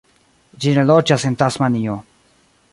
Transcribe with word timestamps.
Ĝi 0.63 0.73
ne 0.77 0.85
loĝas 0.93 1.27
en 1.31 1.37
Tasmanio. 1.43 2.01